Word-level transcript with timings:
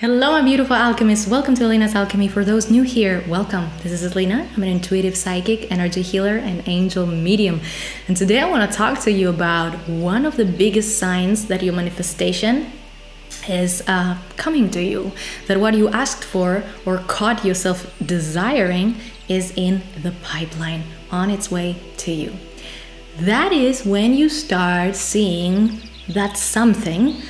Hello, 0.00 0.30
my 0.30 0.42
beautiful 0.42 0.76
alchemists. 0.76 1.26
Welcome 1.26 1.56
to 1.56 1.64
Elina's 1.64 1.92
Alchemy. 1.92 2.28
For 2.28 2.44
those 2.44 2.70
new 2.70 2.84
here, 2.84 3.24
welcome. 3.26 3.68
This 3.82 3.90
is 3.90 4.04
Elina. 4.04 4.48
I'm 4.54 4.62
an 4.62 4.68
intuitive 4.68 5.16
psychic, 5.16 5.72
energy 5.72 6.02
healer, 6.02 6.36
and 6.36 6.62
angel 6.68 7.04
medium. 7.04 7.60
And 8.06 8.16
today 8.16 8.38
I 8.38 8.48
want 8.48 8.70
to 8.70 8.76
talk 8.76 9.00
to 9.00 9.10
you 9.10 9.28
about 9.28 9.74
one 9.88 10.24
of 10.24 10.36
the 10.36 10.44
biggest 10.44 10.98
signs 10.98 11.46
that 11.48 11.64
your 11.64 11.74
manifestation 11.74 12.70
is 13.48 13.82
uh, 13.88 14.18
coming 14.36 14.70
to 14.70 14.80
you. 14.80 15.10
That 15.48 15.58
what 15.58 15.74
you 15.74 15.88
asked 15.88 16.22
for 16.22 16.62
or 16.86 16.98
caught 17.08 17.44
yourself 17.44 17.92
desiring 18.06 18.94
is 19.26 19.52
in 19.56 19.82
the 20.00 20.12
pipeline 20.22 20.84
on 21.10 21.28
its 21.28 21.50
way 21.50 21.74
to 21.96 22.12
you. 22.12 22.34
That 23.18 23.52
is 23.52 23.84
when 23.84 24.14
you 24.14 24.28
start 24.28 24.94
seeing 24.94 25.80
that 26.06 26.36
something 26.36 27.20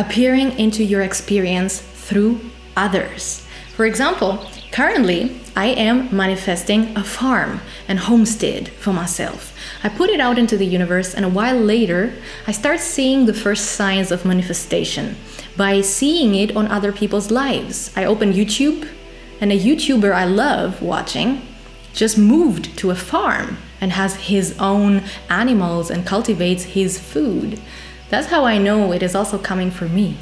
appearing 0.00 0.58
into 0.58 0.82
your 0.82 1.02
experience 1.02 1.78
through 1.78 2.40
others. 2.74 3.46
For 3.76 3.84
example, 3.84 4.46
currently 4.72 5.38
I 5.54 5.66
am 5.66 6.14
manifesting 6.16 6.96
a 6.96 7.04
farm 7.04 7.60
and 7.86 7.98
homestead 7.98 8.70
for 8.70 8.94
myself. 8.94 9.54
I 9.84 9.90
put 9.90 10.08
it 10.08 10.18
out 10.18 10.38
into 10.38 10.56
the 10.56 10.64
universe, 10.64 11.12
and 11.14 11.26
a 11.26 11.28
while 11.28 11.58
later, 11.58 12.14
I 12.46 12.52
start 12.52 12.80
seeing 12.80 13.26
the 13.26 13.34
first 13.34 13.72
signs 13.72 14.10
of 14.10 14.24
manifestation 14.24 15.16
by 15.54 15.82
seeing 15.82 16.34
it 16.34 16.56
on 16.56 16.68
other 16.68 16.92
people's 16.92 17.30
lives. 17.30 17.92
I 17.94 18.06
open 18.06 18.32
YouTube, 18.32 18.88
and 19.38 19.52
a 19.52 19.58
YouTuber 19.58 20.12
I 20.12 20.24
love 20.24 20.80
watching 20.80 21.42
just 21.92 22.16
moved 22.16 22.78
to 22.78 22.90
a 22.90 22.94
farm 22.94 23.58
and 23.82 23.92
has 23.92 24.14
his 24.16 24.56
own 24.58 25.02
animals 25.28 25.90
and 25.90 26.06
cultivates 26.06 26.62
his 26.62 26.98
food. 26.98 27.60
That's 28.10 28.26
how 28.26 28.44
I 28.44 28.58
know 28.58 28.92
it 28.92 29.02
is 29.02 29.14
also 29.14 29.38
coming 29.38 29.70
for 29.70 29.88
me. 29.88 30.16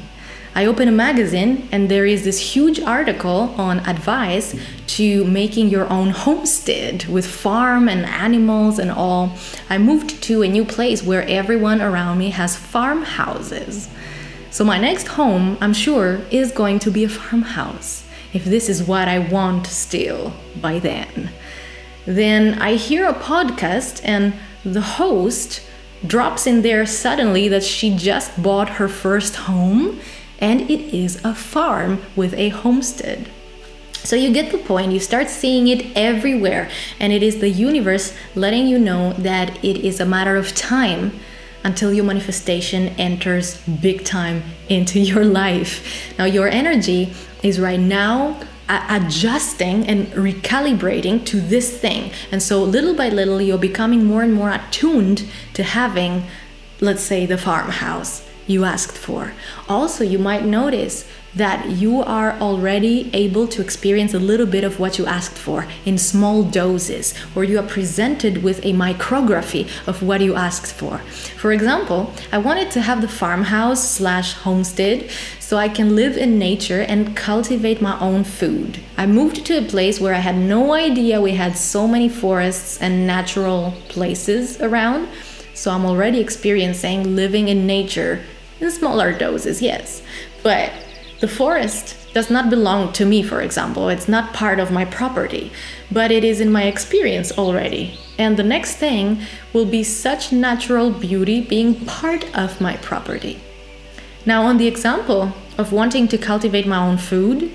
I 0.55 0.65
open 0.65 0.87
a 0.87 0.91
magazine 0.91 1.67
and 1.71 1.89
there 1.89 2.05
is 2.05 2.23
this 2.23 2.55
huge 2.55 2.79
article 2.79 3.53
on 3.57 3.79
advice 3.87 4.55
to 4.87 5.23
making 5.25 5.69
your 5.69 5.87
own 5.89 6.09
homestead 6.09 7.05
with 7.05 7.25
farm 7.25 7.87
and 7.87 8.05
animals 8.05 8.79
and 8.79 8.91
all. 8.91 9.37
I 9.69 9.77
moved 9.77 10.21
to 10.23 10.41
a 10.41 10.47
new 10.47 10.65
place 10.65 11.03
where 11.03 11.27
everyone 11.27 11.81
around 11.81 12.17
me 12.17 12.31
has 12.31 12.55
farmhouses. 12.55 13.89
So 14.51 14.63
my 14.63 14.79
next 14.79 15.07
home, 15.07 15.57
I'm 15.61 15.73
sure, 15.73 16.21
is 16.31 16.51
going 16.51 16.79
to 16.79 16.91
be 16.91 17.03
a 17.03 17.09
farmhouse 17.09 18.05
if 18.33 18.43
this 18.43 18.69
is 18.69 18.83
what 18.83 19.07
I 19.07 19.19
want 19.19 19.67
still 19.67 20.33
by 20.59 20.79
then. 20.79 21.29
Then 22.05 22.59
I 22.59 22.73
hear 22.75 23.07
a 23.07 23.13
podcast 23.13 24.01
and 24.03 24.33
the 24.63 24.81
host 24.81 25.61
drops 26.05 26.47
in 26.47 26.61
there 26.61 26.85
suddenly 26.85 27.47
that 27.47 27.63
she 27.63 27.95
just 27.95 28.41
bought 28.41 28.69
her 28.69 28.87
first 28.87 29.35
home 29.35 29.99
and 30.39 30.61
it 30.61 30.93
is 30.93 31.23
a 31.23 31.35
farm 31.35 32.01
with 32.15 32.33
a 32.33 32.49
homestead. 32.49 33.29
So 33.93 34.15
you 34.15 34.31
get 34.31 34.51
the 34.51 34.57
point, 34.57 34.93
you 34.93 34.99
start 34.99 35.29
seeing 35.29 35.67
it 35.67 35.85
everywhere, 35.95 36.69
and 36.99 37.11
it 37.11 37.21
is 37.21 37.39
the 37.39 37.49
universe 37.49 38.15
letting 38.33 38.65
you 38.65 38.79
know 38.79 39.11
that 39.13 39.63
it 39.63 39.77
is 39.77 39.99
a 39.99 40.05
matter 40.05 40.37
of 40.37 40.55
time 40.55 41.19
until 41.65 41.91
your 41.91 42.05
manifestation 42.05 42.87
enters 42.97 43.59
big 43.67 44.05
time 44.05 44.43
into 44.69 44.99
your 44.99 45.25
life. 45.43 46.17
Now, 46.17 46.25
your 46.25 46.47
energy 46.47 47.13
is 47.43 47.59
right 47.59 47.79
now 47.79 48.39
adjusting 48.69 49.85
and 49.87 50.07
recalibrating 50.07 51.25
to 51.25 51.41
this 51.41 51.79
thing. 51.79 52.11
And 52.31 52.41
so, 52.41 52.63
little 52.63 52.93
by 52.93 53.09
little, 53.09 53.41
you're 53.41 53.57
becoming 53.57 54.05
more 54.05 54.21
and 54.21 54.33
more 54.33 54.51
attuned 54.51 55.25
to 55.55 55.63
having, 55.63 56.23
let's 56.79 57.01
say, 57.01 57.25
the 57.25 57.37
farmhouse 57.37 58.27
you 58.45 58.65
asked 58.65 58.97
for. 58.97 59.33
Also, 59.67 60.03
you 60.03 60.19
might 60.19 60.45
notice 60.45 61.07
that 61.35 61.69
you 61.69 62.01
are 62.01 62.33
already 62.39 63.09
able 63.13 63.47
to 63.47 63.61
experience 63.61 64.13
a 64.13 64.19
little 64.19 64.45
bit 64.45 64.63
of 64.63 64.79
what 64.79 64.97
you 64.97 65.05
asked 65.05 65.37
for 65.37 65.67
in 65.85 65.97
small 65.97 66.43
doses, 66.43 67.13
or 67.35 67.43
you 67.43 67.59
are 67.59 67.67
presented 67.67 68.43
with 68.43 68.59
a 68.65 68.73
micrography 68.73 69.67
of 69.87 70.01
what 70.01 70.21
you 70.21 70.35
asked 70.35 70.73
for. 70.73 70.97
For 71.37 71.51
example, 71.51 72.13
I 72.31 72.37
wanted 72.39 72.71
to 72.71 72.81
have 72.81 73.01
the 73.01 73.07
farmhouse 73.07 73.87
slash 73.87 74.33
homestead 74.33 75.09
so 75.39 75.57
I 75.57 75.69
can 75.69 75.95
live 75.95 76.17
in 76.17 76.37
nature 76.37 76.81
and 76.81 77.15
cultivate 77.15 77.81
my 77.81 77.99
own 77.99 78.23
food. 78.23 78.79
I 78.97 79.05
moved 79.07 79.45
to 79.47 79.57
a 79.57 79.67
place 79.67 79.99
where 79.99 80.13
I 80.13 80.19
had 80.19 80.35
no 80.35 80.73
idea 80.73 81.21
we 81.21 81.31
had 81.31 81.57
so 81.57 81.87
many 81.87 82.09
forests 82.09 82.79
and 82.79 83.07
natural 83.07 83.73
places 83.87 84.61
around. 84.61 85.07
So 85.53 85.71
I'm 85.71 85.85
already 85.85 86.19
experiencing 86.19 87.15
living 87.15 87.47
in 87.47 87.65
nature 87.65 88.21
in 88.59 88.71
smaller 88.71 89.11
doses, 89.17 89.61
yes. 89.61 90.01
But 90.43 90.71
the 91.19 91.27
forest 91.27 91.95
does 92.13 92.29
not 92.29 92.49
belong 92.49 92.93
to 92.93 93.05
me, 93.05 93.21
for 93.21 93.41
example. 93.41 93.89
It's 93.89 94.07
not 94.07 94.33
part 94.33 94.59
of 94.59 94.71
my 94.71 94.85
property, 94.85 95.51
but 95.91 96.11
it 96.11 96.23
is 96.23 96.39
in 96.39 96.51
my 96.51 96.63
experience 96.63 97.31
already. 97.31 97.99
And 98.17 98.37
the 98.37 98.43
next 98.43 98.77
thing 98.77 99.21
will 99.53 99.65
be 99.65 99.83
such 99.83 100.31
natural 100.31 100.91
beauty 100.91 101.41
being 101.41 101.85
part 101.85 102.23
of 102.37 102.61
my 102.61 102.77
property. 102.77 103.39
Now, 104.25 104.43
on 104.43 104.57
the 104.57 104.67
example 104.67 105.33
of 105.57 105.73
wanting 105.73 106.07
to 106.09 106.17
cultivate 106.17 106.67
my 106.67 106.77
own 106.77 106.97
food, 106.97 107.51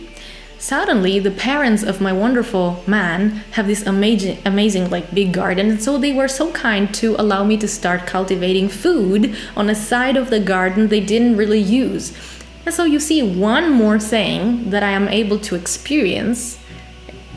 suddenly 0.58 1.18
the 1.18 1.30
parents 1.30 1.82
of 1.82 2.00
my 2.00 2.12
wonderful 2.12 2.82
man 2.86 3.42
have 3.52 3.66
this 3.66 3.84
amazing 3.86 4.38
amazing 4.46 4.88
like 4.88 5.12
big 5.12 5.30
garden 5.30 5.68
and 5.68 5.82
so 5.82 5.98
they 5.98 6.12
were 6.12 6.28
so 6.28 6.50
kind 6.52 6.94
to 6.94 7.14
allow 7.16 7.44
me 7.44 7.54
to 7.54 7.68
start 7.68 8.06
cultivating 8.06 8.66
food 8.66 9.36
on 9.56 9.68
a 9.68 9.74
side 9.74 10.16
of 10.16 10.30
the 10.30 10.40
garden 10.40 10.88
they 10.88 11.00
didn't 11.00 11.36
really 11.36 11.60
use 11.60 12.16
and 12.64 12.74
so 12.74 12.84
you 12.84 12.98
see 13.00 13.22
one 13.22 13.70
more 13.70 13.98
thing 13.98 14.70
that 14.70 14.82
i 14.82 14.90
am 14.90 15.08
able 15.08 15.38
to 15.38 15.54
experience 15.54 16.58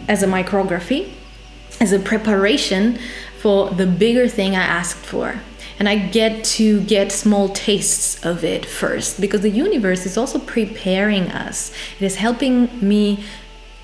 as 0.08 0.24
a 0.24 0.28
micrography 0.28 1.12
as 1.80 1.92
a 1.92 2.00
preparation 2.00 2.98
for 3.40 3.70
the 3.72 3.86
bigger 3.86 4.28
thing 4.28 4.56
i 4.56 4.62
asked 4.62 5.06
for 5.06 5.40
and 5.80 5.88
I 5.88 5.98
get 5.98 6.44
to 6.44 6.82
get 6.82 7.12
small 7.12 7.50
tastes 7.50 8.24
of 8.26 8.44
it 8.44 8.66
first 8.66 9.22
because 9.22 9.42
the 9.42 9.50
universe 9.50 10.06
is 10.06 10.18
also 10.18 10.40
preparing 10.40 11.32
us. 11.32 11.72
It 12.00 12.06
is 12.06 12.16
helping 12.16 12.70
me 12.88 13.24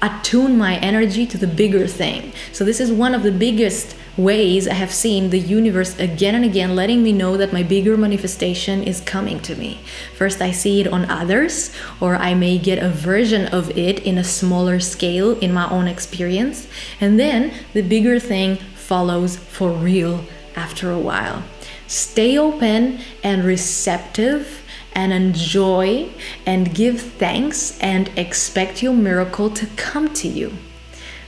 attune 0.04 0.58
my 0.58 0.76
energy 0.78 1.26
to 1.26 1.38
the 1.38 1.48
bigger 1.48 1.88
thing. 1.88 2.34
So, 2.52 2.66
this 2.66 2.80
is 2.80 2.92
one 2.92 3.16
of 3.16 3.24
the 3.24 3.32
biggest 3.32 3.96
ways 4.18 4.68
I 4.68 4.74
have 4.74 4.92
seen 4.92 5.30
the 5.30 5.40
universe 5.40 5.98
again 5.98 6.36
and 6.36 6.46
again 6.46 6.76
letting 6.76 7.02
me 7.02 7.12
know 7.12 7.38
that 7.38 7.54
my 7.54 7.64
bigger 7.64 7.98
manifestation 7.98 8.84
is 8.84 9.02
coming 9.02 9.40
to 9.42 9.56
me. 9.56 9.80
First, 10.16 10.42
I 10.42 10.52
see 10.52 10.82
it 10.82 10.88
on 10.88 11.10
others, 11.10 11.74
or 12.00 12.16
I 12.16 12.36
may 12.36 12.58
get 12.58 12.84
a 12.84 12.90
version 12.90 13.48
of 13.48 13.76
it 13.78 14.00
in 14.00 14.18
a 14.18 14.24
smaller 14.24 14.80
scale 14.80 15.40
in 15.40 15.54
my 15.54 15.70
own 15.70 15.88
experience, 15.88 16.68
and 17.00 17.20
then 17.20 17.54
the 17.74 17.82
bigger 17.82 18.20
thing 18.20 18.58
follows 18.76 19.38
for 19.38 19.72
real 19.72 20.26
after 20.56 20.92
a 20.92 21.00
while. 21.00 21.44
Stay 21.88 22.38
open 22.38 23.00
and 23.24 23.44
receptive 23.44 24.63
and 24.96 25.12
enjoy 25.14 26.10
and 26.46 26.74
give 26.74 27.02
thanks 27.02 27.78
and 27.80 28.10
expect 28.18 28.82
your 28.82 28.94
miracle 28.94 29.50
to 29.50 29.66
come 29.76 30.14
to 30.16 30.28
you. 30.28 30.54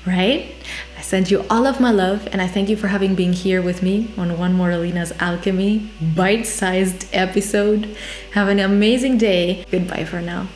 Right? 0.06 0.56
I 0.98 1.02
send 1.02 1.32
you 1.32 1.46
all 1.50 1.66
of 1.66 1.80
my 1.80 1.92
love 1.92 2.28
and 2.32 2.42
I 2.42 2.48
thank 2.48 2.70
you 2.70 2.78
for 2.78 2.88
having 2.88 3.16
been 3.16 3.34
here 3.34 3.62
with 3.62 3.82
me 3.82 4.14
on 4.18 4.38
One 4.38 4.54
More 4.54 4.72
Elina's 4.72 5.12
Alchemy 5.20 5.90
bite 6.16 6.46
sized 6.46 7.08
episode. 7.14 7.96
Have 8.34 8.48
an 8.48 8.60
amazing 8.60 9.18
day. 9.18 9.66
Goodbye 9.72 10.06
for 10.06 10.22
now. 10.22 10.48